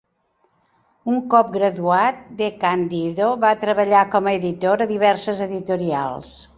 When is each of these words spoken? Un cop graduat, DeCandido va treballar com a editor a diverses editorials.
Un 1.15 1.19
cop 1.33 1.51
graduat, 1.57 2.25
DeCandido 2.41 3.29
va 3.47 3.53
treballar 3.67 4.03
com 4.17 4.27
a 4.33 4.37
editor 4.43 4.87
a 4.89 4.93
diverses 4.97 5.49
editorials. 5.53 6.39